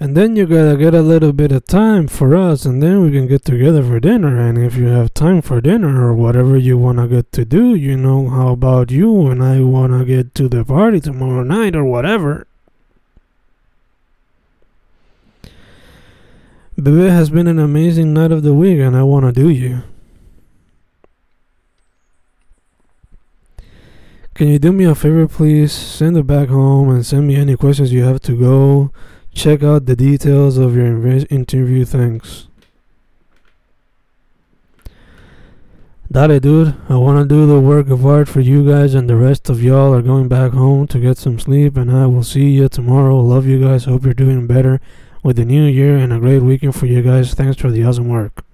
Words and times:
And 0.00 0.16
then 0.16 0.36
you 0.36 0.46
gotta 0.46 0.76
get 0.76 0.94
a 0.94 1.02
little 1.02 1.32
bit 1.32 1.50
of 1.50 1.66
time 1.66 2.06
for 2.06 2.36
us, 2.36 2.64
and 2.64 2.80
then 2.80 3.02
we 3.02 3.10
can 3.10 3.26
get 3.26 3.44
together 3.44 3.82
for 3.82 3.98
dinner. 3.98 4.38
And 4.38 4.56
if 4.56 4.76
you 4.76 4.86
have 4.86 5.12
time 5.12 5.42
for 5.42 5.60
dinner 5.60 6.06
or 6.06 6.14
whatever 6.14 6.56
you 6.56 6.78
wanna 6.78 7.08
get 7.08 7.32
to 7.32 7.44
do, 7.44 7.74
you 7.74 7.96
know, 7.96 8.28
how 8.28 8.50
about 8.50 8.92
you 8.92 9.26
and 9.26 9.42
I 9.42 9.60
wanna 9.60 10.04
get 10.04 10.36
to 10.36 10.48
the 10.48 10.64
party 10.64 11.00
tomorrow 11.00 11.42
night 11.42 11.74
or 11.74 11.84
whatever? 11.84 12.46
Bebe 16.80 17.08
has 17.08 17.30
been 17.30 17.48
an 17.48 17.58
amazing 17.58 18.14
night 18.14 18.30
of 18.30 18.44
the 18.44 18.54
week, 18.54 18.78
and 18.78 18.96
I 18.96 19.02
wanna 19.02 19.32
do 19.32 19.48
you. 19.48 19.82
Can 24.34 24.46
you 24.46 24.60
do 24.60 24.70
me 24.70 24.84
a 24.84 24.94
favor, 24.94 25.26
please? 25.26 25.72
Send 25.72 26.16
it 26.16 26.24
back 26.28 26.50
home 26.50 26.88
and 26.88 27.04
send 27.04 27.26
me 27.26 27.34
any 27.34 27.56
questions 27.56 27.92
you 27.92 28.04
have 28.04 28.20
to 28.20 28.38
go. 28.38 28.92
Check 29.38 29.62
out 29.62 29.86
the 29.86 29.94
details 29.94 30.58
of 30.58 30.74
your 30.74 30.86
interview. 31.30 31.84
Thanks. 31.84 32.48
Dale, 36.10 36.40
dude. 36.40 36.74
I 36.88 36.96
want 36.96 37.20
to 37.20 37.34
do 37.36 37.46
the 37.46 37.60
work 37.60 37.88
of 37.88 38.04
art 38.04 38.26
for 38.26 38.40
you 38.40 38.68
guys, 38.68 38.94
and 38.94 39.08
the 39.08 39.14
rest 39.14 39.48
of 39.48 39.62
y'all 39.62 39.94
are 39.94 40.02
going 40.02 40.26
back 40.26 40.50
home 40.50 40.88
to 40.88 40.98
get 40.98 41.18
some 41.18 41.38
sleep. 41.38 41.76
And 41.76 41.88
I 41.88 42.06
will 42.06 42.24
see 42.24 42.50
you 42.50 42.68
tomorrow. 42.68 43.20
Love 43.20 43.46
you 43.46 43.60
guys. 43.60 43.84
Hope 43.84 44.04
you're 44.04 44.12
doing 44.12 44.48
better 44.48 44.80
with 45.22 45.36
the 45.36 45.44
new 45.44 45.66
year 45.66 45.96
and 45.96 46.12
a 46.12 46.18
great 46.18 46.42
weekend 46.42 46.74
for 46.74 46.86
you 46.86 47.00
guys. 47.00 47.32
Thanks 47.32 47.60
for 47.60 47.70
the 47.70 47.84
awesome 47.84 48.08
work. 48.08 48.44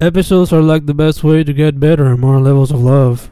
Episodes 0.00 0.54
are 0.54 0.62
like 0.62 0.86
the 0.86 0.94
best 0.94 1.22
way 1.22 1.44
to 1.44 1.52
get 1.52 1.78
better 1.78 2.06
and 2.06 2.20
more 2.20 2.40
levels 2.40 2.70
of 2.70 2.80
love. 2.80 3.30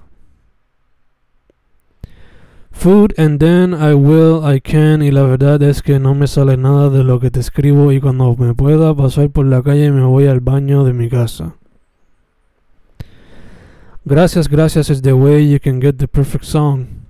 Food 2.75 3.15
and 3.17 3.41
then 3.41 3.73
I 3.73 3.95
will, 3.95 4.45
I 4.45 4.61
can 4.61 5.01
y 5.01 5.11
la 5.11 5.23
verdad 5.23 5.63
es 5.63 5.81
que 5.81 5.99
no 5.99 6.15
me 6.15 6.27
sale 6.27 6.59
nada 6.59 6.91
de 6.91 7.03
lo 7.03 7.19
que 7.19 7.31
te 7.31 7.41
escribo 7.41 7.93
y 7.93 8.01
cuando 8.01 8.37
me 8.37 8.53
pueda 8.53 8.95
pasar 8.95 9.31
por 9.31 9.47
la 9.47 9.63
calle 9.63 9.91
me 9.91 10.03
voy 10.03 10.27
al 10.27 10.41
baño 10.41 10.85
de 10.85 10.93
mi 10.93 11.09
casa. 11.09 11.55
Gracias, 14.05 14.49
gracias 14.49 14.91
is 14.91 15.01
the 15.01 15.15
way 15.15 15.49
you 15.49 15.59
can 15.59 15.81
get 15.81 15.97
the 15.97 16.07
perfect 16.07 16.45
song. 16.45 17.07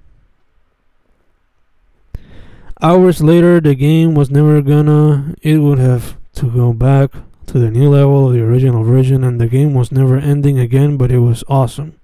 Hours 2.81 3.21
later, 3.21 3.61
the 3.61 3.75
game 3.75 4.15
was 4.15 4.31
never 4.31 4.63
gonna, 4.63 5.35
it 5.43 5.59
would 5.59 5.81
have 5.81 6.17
to 6.35 6.47
go 6.47 6.73
back 6.73 7.11
to 7.47 7.59
the 7.59 7.71
new 7.71 7.89
level 7.89 8.29
of 8.29 8.35
the 8.35 8.43
original 8.43 8.85
version, 8.85 9.25
and 9.25 9.41
the 9.41 9.49
game 9.49 9.75
was 9.75 9.91
never 9.91 10.19
ending 10.19 10.59
again, 10.59 10.97
but 10.97 11.11
it 11.11 11.19
was 11.19 11.43
awesome. 11.49 11.95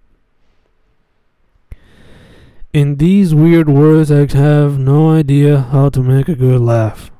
In 2.73 2.99
these 2.99 3.35
weird 3.35 3.69
words, 3.69 4.13
I 4.13 4.27
have 4.33 4.79
no 4.79 5.11
idea 5.11 5.59
how 5.59 5.89
to 5.89 6.01
make 6.03 6.29
a 6.29 6.37
good 6.37 6.61
laugh. 6.61 7.11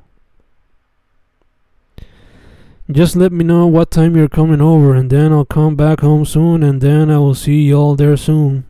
Just 2.89 3.17
let 3.17 3.33
me 3.33 3.43
know 3.43 3.67
what 3.67 3.91
time 3.91 4.15
you're 4.15 4.29
coming 4.29 4.61
over, 4.61 4.95
and 4.95 5.09
then 5.09 5.33
I'll 5.33 5.43
come 5.43 5.75
back 5.75 5.99
home 5.99 6.23
soon, 6.23 6.63
and 6.63 6.79
then 6.79 7.11
I 7.11 7.17
will 7.17 7.35
see 7.35 7.63
y'all 7.63 7.97
there 7.97 8.15
soon. 8.15 8.65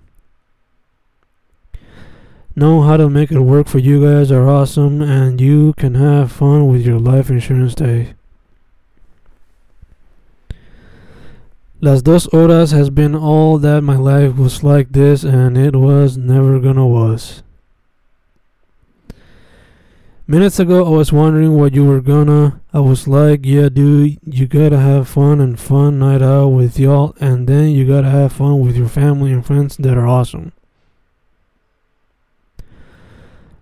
Know 2.56 2.82
how 2.82 2.98
to 2.98 3.12
make 3.12 3.32
it 3.32 3.40
work 3.40 3.68
for 3.68 3.78
you 3.78 4.02
guys 4.04 4.32
are 4.32 4.50
awesome, 4.50 5.04
and 5.04 5.40
you 5.40 5.74
can 5.74 5.94
have 5.94 6.32
fun 6.32 6.68
with 6.68 6.84
your 6.84 7.00
life 7.00 7.30
insurance 7.30 7.76
day. 7.76 8.16
Las 11.84 12.04
dos 12.04 12.28
horas 12.32 12.72
has 12.74 12.92
been 12.92 13.16
all 13.16 13.58
that 13.58 13.82
my 13.82 13.96
life 13.96 14.38
was 14.38 14.64
like 14.64 14.92
this, 14.92 15.24
and 15.24 15.58
it 15.58 15.76
was 15.76 16.16
never 16.16 16.60
gonna 16.60 16.86
was. 16.86 17.42
Minutes 20.28 20.60
ago, 20.60 20.86
I 20.86 20.90
was 20.90 21.12
wondering 21.12 21.58
what 21.58 21.74
you 21.74 21.84
were 21.84 22.00
gonna. 22.00 22.62
I 22.72 22.82
was 22.82 23.08
like, 23.08 23.40
yeah, 23.44 23.68
dude, 23.68 24.20
you 24.24 24.46
gotta 24.46 24.78
have 24.78 25.10
fun 25.10 25.42
and 25.42 25.60
fun 25.60 25.98
night 25.98 26.22
out 26.22 26.50
with 26.50 26.78
y'all, 26.78 27.16
and 27.20 27.48
then 27.48 27.70
you 27.70 27.88
gotta 27.88 28.12
have 28.12 28.34
fun 28.34 28.60
with 28.60 28.78
your 28.78 28.88
family 28.88 29.34
and 29.34 29.44
friends 29.44 29.76
that 29.78 29.98
are 29.98 30.08
awesome. 30.08 30.52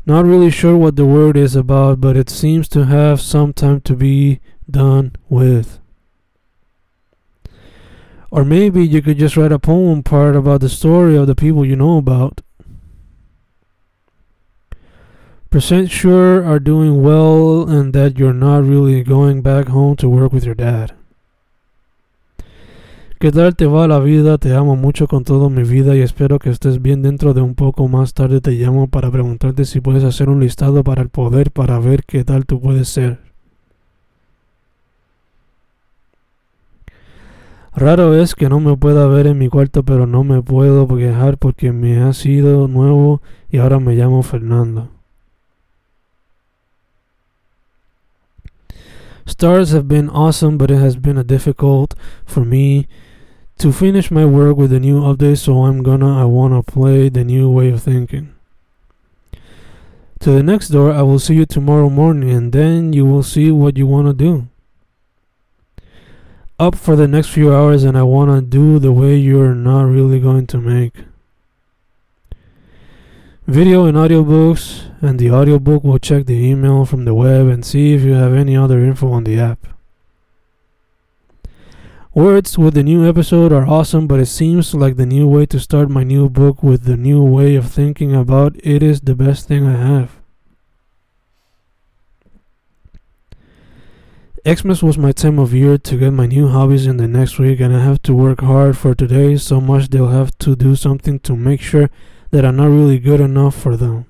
Not 0.06 0.26
really 0.26 0.52
sure 0.52 0.76
what 0.76 0.98
the 0.98 1.06
word 1.06 1.38
is 1.38 1.56
about, 1.56 2.02
but 2.02 2.18
it 2.18 2.30
seems 2.30 2.68
to 2.70 2.86
have 2.86 3.22
some 3.22 3.54
time 3.54 3.80
to 3.82 3.96
be 3.96 4.42
done 4.70 5.16
with. 5.30 5.79
Or 8.32 8.46
maybe 8.46 8.86
you 8.86 9.02
could 9.02 9.18
just 9.18 9.36
write 9.36 9.52
a 9.52 9.60
poem 9.60 10.04
part 10.04 10.36
about 10.36 10.62
the 10.62 10.70
story 10.70 11.18
of 11.18 11.28
the 11.28 11.36
people 11.36 11.66
you 11.66 11.76
know 11.76 11.98
about. 11.98 12.42
Percent 15.50 15.90
sure 15.90 16.46
are 16.46 16.60
doing 16.60 17.02
well 17.02 17.68
and 17.68 17.92
that 17.94 18.20
you're 18.20 18.34
not 18.34 18.66
really 18.66 19.02
going 19.02 19.42
back 19.42 19.68
home 19.70 19.96
to 19.96 20.08
work 20.08 20.32
with 20.32 20.46
your 20.46 20.54
dad. 20.54 20.92
¿Qué 23.20 23.32
tal 23.32 23.56
te 23.56 23.66
va 23.66 23.88
la 23.88 24.00
vida? 24.00 24.38
Te 24.38 24.54
amo 24.54 24.78
mucho 24.78 25.08
con 25.08 25.24
toda 25.26 25.50
mi 25.50 25.64
vida 25.64 25.94
y 25.96 26.02
espero 26.02 26.40
que 26.40 26.52
estés 26.52 26.82
bien 26.82 27.02
dentro 27.02 27.34
de 27.34 27.42
un 27.42 27.56
poco 27.56 27.88
más 27.90 28.14
tarde 28.14 28.40
te 28.40 28.52
llamo 28.52 28.88
para 28.88 29.12
preguntarte 29.12 29.66
si 29.66 29.82
puedes 29.82 30.06
hacer 30.06 30.30
un 30.30 30.40
listado 30.40 30.86
para 30.86 31.02
el 31.02 31.10
poder 31.10 31.52
para 31.52 31.80
ver 31.80 32.06
qué 32.06 32.24
tal 32.24 32.46
tú 32.46 32.62
puedes 32.62 32.88
ser. 32.88 33.29
Raro 37.80 38.14
es 38.14 38.36
que 38.36 38.50
no 38.50 38.60
me 38.60 38.76
pueda 38.76 39.08
ver 39.08 39.26
en 39.26 39.38
mi 39.38 39.48
cuarto, 39.48 39.84
pero 39.84 40.06
no 40.06 40.26
me 40.26 40.42
puedo 40.42 40.86
quejar 40.86 41.38
porque 41.38 41.72
me 41.72 42.02
ha 42.02 42.12
sido 42.12 42.68
nuevo 42.68 43.22
y 43.50 43.60
ahora 43.60 43.80
me 43.80 43.96
llamo 43.96 44.22
Fernando. 44.22 44.90
Stars 49.26 49.72
have 49.72 49.88
been 49.88 50.10
awesome, 50.10 50.58
but 50.58 50.70
it 50.70 50.78
has 50.78 50.98
been 50.98 51.18
a 51.18 51.24
difficult 51.24 51.94
for 52.26 52.44
me 52.44 52.86
to 53.58 53.72
finish 53.72 54.12
my 54.12 54.26
work 54.26 54.58
with 54.58 54.72
the 54.72 54.82
new 54.82 55.00
update, 55.00 55.38
so 55.38 55.64
I'm 55.64 55.82
gonna 55.82 56.22
I 56.22 56.26
wanna 56.26 56.62
play 56.62 57.10
the 57.10 57.24
new 57.24 57.50
way 57.50 57.72
of 57.72 57.82
thinking. 57.82 58.34
To 60.20 60.32
the 60.32 60.44
next 60.44 60.68
door, 60.68 60.92
I 60.92 61.04
will 61.04 61.20
see 61.20 61.36
you 61.36 61.46
tomorrow 61.46 61.90
morning, 61.90 62.30
and 62.30 62.52
then 62.52 62.92
you 62.92 63.06
will 63.06 63.24
see 63.24 63.52
what 63.52 63.78
you 63.78 63.88
wanna 63.88 64.14
do 64.14 64.50
up 66.60 66.76
for 66.76 66.96
the 66.98 67.08
next 67.08 67.30
few 67.30 67.54
hours 67.54 67.84
and 67.84 67.98
I 67.98 68.04
want 68.04 68.30
to 68.32 68.42
do 68.42 68.80
the 68.80 68.92
way 68.92 69.16
you're 69.16 69.56
not 69.56 69.84
really 69.84 70.20
going 70.20 70.46
to 70.48 70.58
make. 70.58 70.94
Video 73.48 73.86
and 73.86 73.98
audiobooks, 73.98 74.92
and 75.02 75.18
the 75.18 75.32
audiobook 75.32 75.84
will 75.84 75.98
check 75.98 76.28
the 76.28 76.36
email 76.36 76.86
from 76.86 77.06
the 77.06 77.16
web 77.16 77.48
and 77.48 77.66
see 77.66 77.96
if 77.96 78.04
you 78.04 78.14
have 78.14 78.34
any 78.34 78.56
other 78.56 78.80
info 78.80 79.12
on 79.12 79.24
the 79.24 79.40
app. 79.40 79.66
Words 82.14 82.58
with 82.60 82.74
the 82.74 82.84
new 82.84 83.08
episode 83.08 83.52
are 83.52 83.66
awesome, 83.66 84.06
but 84.06 84.20
it 84.20 84.28
seems 84.28 84.76
like 84.76 84.98
the 84.98 85.06
new 85.06 85.28
way 85.28 85.46
to 85.48 85.60
start 85.60 85.90
my 85.90 86.04
new 86.04 86.30
book 86.30 86.62
with 86.62 86.84
the 86.84 86.98
new 86.98 87.24
way 87.24 87.56
of 87.56 87.72
thinking 87.72 88.14
about 88.14 88.56
it 88.64 88.84
is 88.84 89.02
the 89.02 89.16
best 89.16 89.48
thing 89.48 89.66
I 89.66 89.78
have. 89.78 90.19
Xmas 94.50 94.82
was 94.82 94.98
my 94.98 95.12
time 95.12 95.38
of 95.38 95.54
year 95.54 95.78
to 95.78 95.96
get 95.96 96.12
my 96.12 96.26
new 96.26 96.48
hobbies 96.48 96.88
in 96.88 96.98
the 96.98 97.08
next 97.08 97.38
week, 97.38 97.60
and 97.60 97.76
I 97.76 97.84
have 97.84 98.02
to 98.04 98.16
work 98.16 98.42
hard 98.42 98.76
for 98.76 98.96
today 98.96 99.36
so 99.36 99.62
much 99.62 99.90
they'll 99.90 100.08
have 100.08 100.36
to 100.40 100.56
do 100.56 100.76
something 100.76 101.20
to 101.20 101.36
make 101.36 101.62
sure 101.62 101.92
that 102.32 102.44
I'm 102.44 102.56
not 102.56 102.70
really 102.70 102.98
good 102.98 103.22
enough 103.22 103.54
for 103.54 103.78
them. 103.78 104.06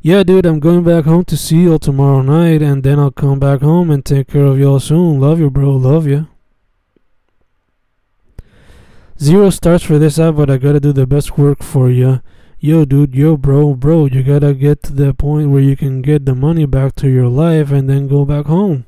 Yeah, 0.00 0.22
dude, 0.22 0.46
I'm 0.46 0.58
going 0.58 0.84
back 0.84 1.04
home 1.04 1.24
to 1.26 1.36
see 1.36 1.64
y'all 1.64 1.78
tomorrow 1.78 2.22
night, 2.22 2.62
and 2.62 2.82
then 2.82 2.98
I'll 2.98 3.10
come 3.10 3.38
back 3.38 3.60
home 3.60 3.90
and 3.90 4.02
take 4.02 4.28
care 4.28 4.46
of 4.46 4.58
y'all 4.58 4.80
soon. 4.80 5.20
Love 5.20 5.38
you, 5.38 5.50
bro. 5.50 5.72
Love 5.72 6.06
you. 6.06 6.28
Zero 9.20 9.50
stars 9.50 9.82
for 9.82 9.98
this 9.98 10.18
app, 10.18 10.36
but 10.36 10.48
I 10.48 10.56
gotta 10.56 10.80
do 10.80 10.94
the 10.94 11.06
best 11.06 11.36
work 11.36 11.62
for 11.62 11.90
you. 11.90 12.22
Yo, 12.64 12.84
dude, 12.84 13.12
yo, 13.12 13.36
bro, 13.36 13.74
bro, 13.74 14.06
you 14.06 14.22
gotta 14.22 14.54
get 14.54 14.84
to 14.84 14.92
the 14.92 15.12
point 15.12 15.50
where 15.50 15.60
you 15.60 15.74
can 15.74 16.00
get 16.00 16.24
the 16.24 16.32
money 16.32 16.64
back 16.64 16.94
to 16.94 17.08
your 17.08 17.26
life 17.26 17.72
and 17.72 17.90
then 17.90 18.06
go 18.06 18.24
back 18.24 18.46
home. 18.46 18.86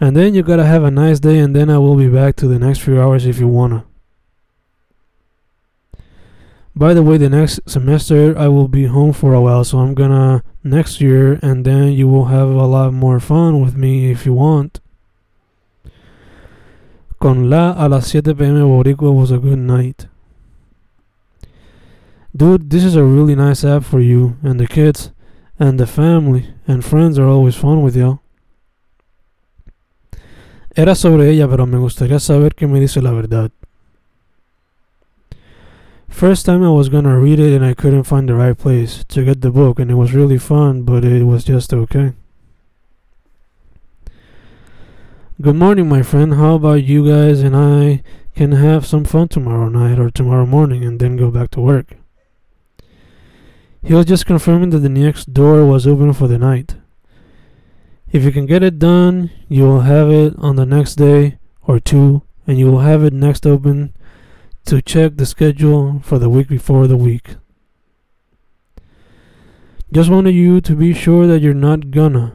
And 0.00 0.16
then 0.16 0.34
you 0.34 0.42
gotta 0.42 0.64
have 0.64 0.82
a 0.82 0.90
nice 0.90 1.20
day, 1.20 1.38
and 1.38 1.54
then 1.54 1.70
I 1.70 1.78
will 1.78 1.94
be 1.94 2.08
back 2.08 2.34
to 2.36 2.48
the 2.48 2.58
next 2.58 2.80
few 2.80 3.00
hours 3.00 3.26
if 3.26 3.38
you 3.38 3.46
wanna. 3.46 3.84
By 6.74 6.94
the 6.94 7.02
way, 7.04 7.16
the 7.16 7.30
next 7.30 7.60
semester 7.64 8.36
I 8.36 8.48
will 8.48 8.66
be 8.66 8.86
home 8.86 9.12
for 9.12 9.34
a 9.34 9.40
while, 9.40 9.62
so 9.62 9.78
I'm 9.78 9.94
gonna 9.94 10.42
next 10.64 11.00
year, 11.00 11.38
and 11.42 11.64
then 11.64 11.92
you 11.92 12.08
will 12.08 12.24
have 12.24 12.48
a 12.48 12.66
lot 12.66 12.92
more 12.92 13.20
fun 13.20 13.60
with 13.60 13.76
me 13.76 14.10
if 14.10 14.26
you 14.26 14.32
want. 14.32 14.80
Con 17.20 17.48
la 17.48 17.76
a 17.78 17.88
las 17.88 18.08
7 18.08 18.34
pm 18.34 18.66
Boricua 18.66 19.14
was 19.14 19.30
a 19.30 19.38
good 19.38 19.60
night. 19.60 20.08
Dude, 22.36 22.68
this 22.68 22.84
is 22.84 22.96
a 22.96 23.04
really 23.04 23.34
nice 23.34 23.64
app 23.64 23.82
for 23.82 23.98
you 23.98 24.36
and 24.42 24.60
the 24.60 24.66
kids 24.66 25.10
and 25.58 25.80
the 25.80 25.86
family 25.86 26.52
and 26.68 26.84
friends 26.84 27.18
are 27.18 27.26
always 27.26 27.56
fun 27.56 27.80
with 27.82 27.96
you. 27.96 28.20
Era 30.76 30.94
sobre 30.94 31.30
ella, 31.30 31.48
pero 31.48 31.64
me 31.64 31.78
gustaría 31.78 32.20
saber 32.20 32.54
qué 32.54 32.68
me 32.68 32.78
dice 32.78 33.00
la 33.00 33.12
verdad. 33.12 33.50
First 36.10 36.44
time 36.44 36.62
I 36.62 36.68
was 36.68 36.90
gonna 36.90 37.18
read 37.18 37.38
it 37.38 37.54
and 37.54 37.64
I 37.64 37.72
couldn't 37.72 38.04
find 38.04 38.28
the 38.28 38.34
right 38.34 38.58
place 38.58 39.02
to 39.04 39.24
get 39.24 39.40
the 39.40 39.50
book, 39.50 39.78
and 39.78 39.90
it 39.90 39.94
was 39.94 40.12
really 40.12 40.38
fun, 40.38 40.82
but 40.82 41.04
it 41.04 41.22
was 41.24 41.44
just 41.44 41.72
okay. 41.72 42.12
Good 45.40 45.56
morning, 45.56 45.88
my 45.88 46.02
friend. 46.02 46.34
How 46.34 46.56
about 46.56 46.84
you 46.84 47.08
guys 47.08 47.40
and 47.40 47.56
I 47.56 48.02
can 48.34 48.52
have 48.52 48.84
some 48.84 49.06
fun 49.06 49.28
tomorrow 49.28 49.70
night 49.70 49.98
or 49.98 50.10
tomorrow 50.10 50.44
morning 50.44 50.84
and 50.84 51.00
then 51.00 51.16
go 51.16 51.30
back 51.30 51.50
to 51.52 51.60
work? 51.62 51.96
He 53.86 53.94
was 53.94 54.06
just 54.06 54.26
confirming 54.26 54.70
that 54.70 54.80
the 54.80 54.88
next 54.88 55.32
door 55.32 55.64
was 55.64 55.86
open 55.86 56.12
for 56.12 56.26
the 56.26 56.38
night. 56.38 56.74
If 58.10 58.24
you 58.24 58.32
can 58.32 58.44
get 58.44 58.64
it 58.64 58.80
done, 58.80 59.30
you 59.48 59.62
will 59.62 59.82
have 59.82 60.10
it 60.10 60.34
on 60.38 60.56
the 60.56 60.66
next 60.66 60.96
day 60.96 61.38
or 61.62 61.78
two, 61.78 62.22
and 62.48 62.58
you 62.58 62.66
will 62.66 62.80
have 62.80 63.04
it 63.04 63.12
next 63.12 63.46
open 63.46 63.94
to 64.64 64.82
check 64.82 65.16
the 65.16 65.24
schedule 65.24 66.00
for 66.02 66.18
the 66.18 66.28
week 66.28 66.48
before 66.48 66.88
the 66.88 66.96
week. 66.96 67.36
Just 69.92 70.10
wanted 70.10 70.32
you 70.32 70.60
to 70.62 70.74
be 70.74 70.92
sure 70.92 71.28
that 71.28 71.38
you're 71.38 71.54
not 71.54 71.92
gonna. 71.92 72.34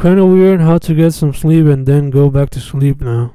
Kinda 0.00 0.24
weird 0.24 0.62
how 0.62 0.78
to 0.78 0.94
get 0.94 1.12
some 1.12 1.34
sleep 1.34 1.66
and 1.66 1.84
then 1.84 2.08
go 2.08 2.30
back 2.30 2.48
to 2.50 2.60
sleep 2.60 3.02
now. 3.02 3.34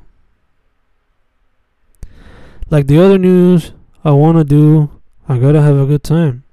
Like 2.72 2.88
the 2.88 2.98
other 2.98 3.20
news 3.20 3.72
I 4.04 4.12
wanna 4.12 4.44
do, 4.44 4.95
I 5.28 5.38
gotta 5.40 5.62
have 5.62 5.78
a 5.78 5.86
good 5.86 6.04
time. 6.04 6.44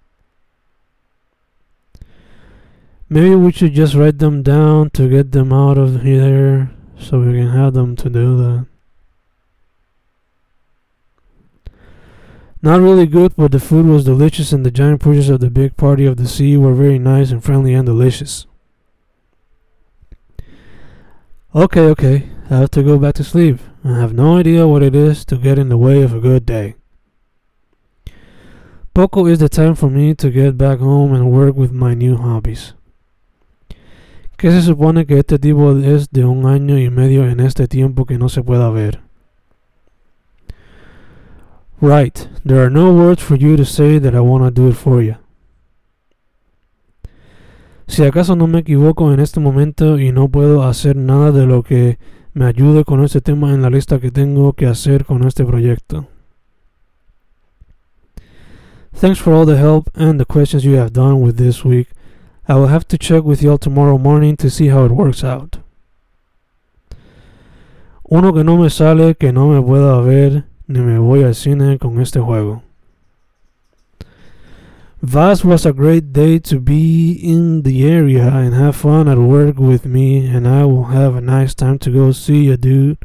Maybe 3.08 3.34
we 3.34 3.52
should 3.52 3.74
just 3.74 3.94
write 3.94 4.18
them 4.18 4.42
down 4.42 4.88
to 4.90 5.08
get 5.08 5.32
them 5.32 5.52
out 5.52 5.76
of 5.76 6.00
here 6.00 6.70
so 6.98 7.20
we 7.20 7.32
can 7.32 7.48
have 7.48 7.74
them 7.74 7.94
to 7.96 8.08
do 8.08 8.38
that. 8.38 8.66
Not 12.62 12.80
really 12.80 13.06
good, 13.06 13.34
but 13.36 13.52
the 13.52 13.60
food 13.60 13.84
was 13.84 14.04
delicious 14.04 14.52
and 14.52 14.64
the 14.64 14.70
giant 14.70 15.02
portions 15.02 15.28
of 15.28 15.40
the 15.40 15.50
big 15.50 15.76
party 15.76 16.06
of 16.06 16.16
the 16.16 16.28
sea 16.28 16.56
were 16.56 16.74
very 16.74 16.98
nice 16.98 17.30
and 17.30 17.44
friendly 17.44 17.74
and 17.74 17.84
delicious. 17.84 18.46
Okay, 21.54 21.80
okay, 21.88 22.30
I 22.48 22.58
have 22.58 22.70
to 22.70 22.82
go 22.82 22.98
back 22.98 23.16
to 23.16 23.24
sleep. 23.24 23.58
I 23.84 23.98
have 23.98 24.14
no 24.14 24.38
idea 24.38 24.66
what 24.66 24.82
it 24.82 24.94
is 24.94 25.24
to 25.26 25.36
get 25.36 25.58
in 25.58 25.68
the 25.68 25.76
way 25.76 26.00
of 26.00 26.14
a 26.14 26.20
good 26.20 26.46
day. 26.46 26.76
Poco 28.94 29.26
is 29.26 29.38
the 29.38 29.48
time 29.48 29.74
for 29.74 29.88
me 29.88 30.14
to 30.14 30.30
get 30.30 30.58
back 30.58 30.78
home 30.78 31.14
and 31.14 31.32
work 31.32 31.56
with 31.56 31.72
my 31.72 31.94
new 31.94 32.14
hobbies. 32.14 32.74
¿Qué 34.36 34.50
se 34.50 34.60
supone 34.60 35.06
que 35.06 35.18
este 35.18 35.38
tipo 35.38 35.78
es 35.78 36.10
de 36.10 36.26
un 36.26 36.44
año 36.44 36.78
y 36.78 36.90
medio 36.90 37.26
en 37.26 37.40
este 37.40 37.68
tiempo 37.68 38.04
que 38.04 38.18
no 38.18 38.28
se 38.28 38.42
pueda 38.42 38.68
ver? 38.68 39.00
Right, 41.80 42.28
there 42.44 42.60
are 42.60 42.70
no 42.70 42.92
words 42.92 43.22
for 43.22 43.38
you 43.38 43.56
to 43.56 43.64
say 43.64 43.98
that 43.98 44.14
I 44.14 44.20
want 44.20 44.44
to 44.44 44.50
do 44.50 44.68
it 44.68 44.74
for 44.74 45.02
you. 45.02 45.14
Si 47.86 48.04
acaso 48.04 48.36
no 48.36 48.46
me 48.46 48.58
equivoco 48.58 49.10
en 49.14 49.20
este 49.20 49.40
momento 49.40 49.98
y 49.98 50.12
no 50.12 50.28
puedo 50.28 50.64
hacer 50.64 50.96
nada 50.96 51.32
de 51.32 51.46
lo 51.46 51.62
que 51.62 51.98
me 52.34 52.44
ayude 52.44 52.84
con 52.84 53.02
este 53.02 53.22
tema 53.22 53.54
en 53.54 53.62
la 53.62 53.70
lista 53.70 54.00
que 54.00 54.10
tengo 54.10 54.52
que 54.52 54.66
hacer 54.66 55.06
con 55.06 55.26
este 55.26 55.46
proyecto. 55.46 56.08
Thanks 58.94 59.18
for 59.18 59.32
all 59.32 59.44
the 59.44 59.56
help 59.56 59.90
and 59.94 60.20
the 60.20 60.24
questions 60.24 60.64
you 60.64 60.74
have 60.74 60.92
done 60.92 61.20
with 61.20 61.36
this 61.36 61.64
week. 61.64 61.88
I 62.48 62.54
will 62.54 62.68
have 62.68 62.86
to 62.88 62.98
check 62.98 63.24
with 63.24 63.42
y'all 63.42 63.58
tomorrow 63.58 63.98
morning 63.98 64.36
to 64.36 64.50
see 64.50 64.68
how 64.68 64.84
it 64.84 64.92
works 64.92 65.24
out. 65.24 65.58
Uno 68.10 68.32
que 68.32 68.44
no 68.44 68.56
me 68.56 68.68
sale, 68.68 69.14
que 69.14 69.32
no 69.32 69.48
me 69.48 69.60
pueda 69.60 70.04
ver, 70.04 70.44
ni 70.68 70.80
me 70.80 70.98
voy 70.98 71.24
al 71.24 71.34
cine 71.34 71.78
con 71.78 71.98
este 71.98 72.20
juego. 72.20 72.62
Vaz 75.00 75.44
was 75.44 75.66
a 75.66 75.72
great 75.72 76.12
day 76.12 76.38
to 76.38 76.60
be 76.60 77.12
in 77.12 77.62
the 77.62 77.84
area 77.84 78.28
and 78.28 78.54
have 78.54 78.76
fun 78.76 79.08
at 79.08 79.18
work 79.18 79.58
with 79.58 79.84
me, 79.84 80.26
and 80.26 80.46
I 80.46 80.64
will 80.64 80.84
have 80.84 81.16
a 81.16 81.20
nice 81.20 81.54
time 81.54 81.78
to 81.80 81.90
go 81.90 82.12
see 82.12 82.50
a 82.50 82.56
dude, 82.56 82.98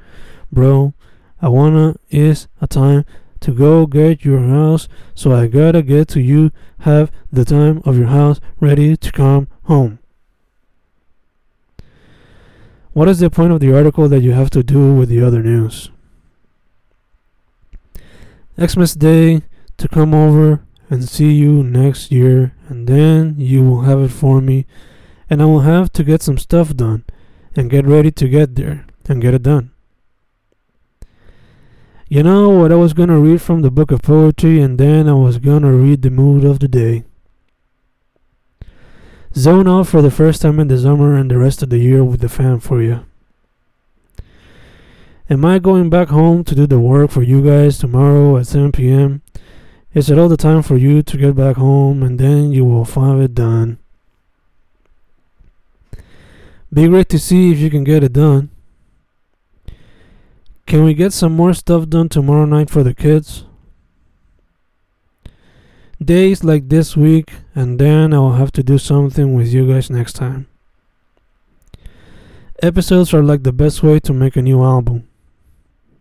bro. 0.52 0.94
I 1.42 1.50
wanna 1.50 1.96
is 2.10 2.48
a 2.62 2.68
time 2.68 3.04
to 3.42 3.52
go 3.52 3.86
get 3.86 4.26
your 4.26 4.40
house, 4.40 4.88
so 5.16 5.32
I 5.34 5.48
gotta 5.48 5.82
get 5.82 6.08
to 6.10 6.22
you, 6.22 6.52
have 6.80 7.12
the 7.32 7.46
time 7.46 7.82
of 7.86 7.98
your 7.98 8.08
house 8.08 8.40
ready 8.60 8.98
to 8.98 9.12
come 9.12 9.48
home. 9.64 10.00
What 12.94 13.08
is 13.08 13.20
the 13.20 13.30
point 13.30 13.54
of 13.54 13.60
the 13.60 13.76
article 13.76 14.10
that 14.10 14.22
you 14.22 14.32
have 14.32 14.50
to 14.52 14.64
do 14.64 14.96
with 14.96 15.10
the 15.10 15.22
other 15.22 15.44
news? 15.44 15.92
Xmas 18.60 18.96
Day 18.96 19.44
to 19.78 19.88
come 19.88 20.16
over 20.16 20.64
and 20.90 21.08
see 21.08 21.34
you 21.34 21.64
next 21.64 22.12
year, 22.12 22.56
and 22.70 22.88
then 22.88 23.36
you 23.38 23.64
will 23.64 23.82
have 23.82 24.02
it 24.02 24.10
for 24.10 24.42
me, 24.42 24.66
and 25.30 25.42
I 25.42 25.46
will 25.46 25.60
have 25.60 25.92
to 25.94 26.04
get 26.04 26.24
some 26.24 26.40
stuff 26.40 26.76
done 26.76 27.06
and 27.56 27.70
get 27.70 27.86
ready 27.86 28.12
to 28.12 28.28
get 28.28 28.56
there 28.56 28.88
and 29.08 29.22
get 29.22 29.34
it 29.34 29.44
done. 29.44 29.72
You 32.10 32.24
know 32.24 32.50
what 32.50 32.72
I 32.72 32.76
was 32.76 32.94
gonna 32.94 33.20
read 33.20 33.42
from 33.42 33.64
the 33.64 33.72
book 33.72 33.92
of 33.92 34.02
poetry, 34.02 34.62
and 34.62 34.78
then 34.78 35.10
I 35.10 35.14
was 35.14 35.40
gonna 35.40 35.74
read 35.74 36.04
the 36.04 36.10
mood 36.10 36.46
of 36.46 36.60
the 36.60 36.70
day. 36.70 37.04
Zone 39.36 39.68
out 39.68 39.88
for 39.88 40.02
the 40.02 40.10
first 40.10 40.42
time 40.42 40.58
in 40.62 40.70
the 40.70 40.78
summer 40.78 41.16
and 41.16 41.30
the 41.30 41.38
rest 41.38 41.62
of 41.62 41.70
the 41.70 41.80
year 41.80 42.06
with 42.06 42.22
the 42.22 42.30
fam 42.30 42.62
for 42.62 42.82
you. 42.82 43.06
Am 45.30 45.44
I 45.44 45.60
going 45.60 45.90
back 45.90 46.08
home 46.08 46.46
to 46.46 46.56
do 46.56 46.66
the 46.66 46.80
work 46.80 47.12
for 47.12 47.24
you 47.24 47.44
guys 47.44 47.78
tomorrow 47.78 48.38
at 48.38 48.48
7 48.48 48.72
p.m.? 48.72 49.22
Is 49.94 50.10
it 50.10 50.18
all 50.18 50.30
the 50.30 50.38
time 50.38 50.62
for 50.62 50.78
you 50.78 51.04
to 51.04 51.18
get 51.18 51.36
back 51.36 51.58
home 51.58 52.04
and 52.04 52.18
then 52.18 52.54
you 52.54 52.64
will 52.64 52.86
find 52.86 53.22
it 53.22 53.36
done? 53.36 53.80
Be 56.74 56.88
great 56.88 57.10
to 57.10 57.20
see 57.20 57.52
if 57.52 57.60
you 57.60 57.70
can 57.70 57.84
get 57.84 58.04
it 58.04 58.14
done. 58.14 58.50
Can 60.68 60.84
we 60.84 60.94
get 60.94 61.14
some 61.14 61.34
more 61.34 61.54
stuff 61.54 61.88
done 61.88 62.10
tomorrow 62.10 62.44
night 62.44 62.70
for 62.70 62.84
the 62.84 62.94
kids? 62.94 63.46
Days 66.04 66.44
like 66.44 66.68
this 66.68 66.98
week, 66.98 67.32
and 67.56 67.80
then 67.80 68.14
I 68.14 68.20
will 68.20 68.34
have 68.34 68.52
to 68.52 68.64
do 68.64 68.78
something 68.78 69.34
with 69.34 69.48
you 69.48 69.66
guys 69.66 69.90
next 69.90 70.14
time. 70.14 70.46
Episodes 72.62 73.14
are 73.14 73.24
like 73.24 73.44
the 73.44 73.54
best 73.54 73.82
way 73.82 74.02
to 74.02 74.12
make 74.12 74.36
a 74.36 74.42
new 74.42 74.62
album. 74.62 75.07